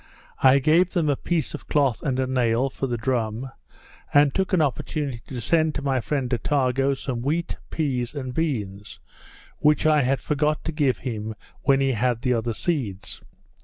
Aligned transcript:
I 0.39 0.57
gave 0.57 0.93
them 0.93 1.09
a 1.09 1.15
piece 1.15 1.53
of 1.53 1.67
cloth 1.67 2.01
and 2.01 2.19
a 2.19 2.25
nail, 2.25 2.71
for 2.71 2.87
the 2.87 2.97
drum; 2.97 3.51
and 4.11 4.33
took 4.33 4.51
an 4.51 4.59
opportunity 4.59 5.21
to 5.27 5.39
send 5.39 5.75
to 5.75 5.83
my 5.83 6.01
friend 6.01 6.27
Attago 6.31 6.95
some 6.97 7.21
wheat, 7.21 7.57
pease, 7.69 8.15
and 8.15 8.33
beans, 8.33 8.99
which 9.59 9.85
I 9.85 10.01
had 10.01 10.19
forgot 10.19 10.63
to 10.63 10.71
give 10.71 10.97
him 10.97 11.35
when 11.61 11.81
he 11.81 11.91
had 11.91 12.23
the 12.23 12.33
other 12.33 12.53
seeds. 12.53 13.21